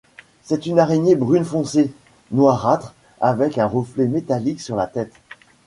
[0.41, 1.93] C'est une araignée brune foncée,
[2.31, 5.13] noirâtre avec un reflet métallique sur la tête.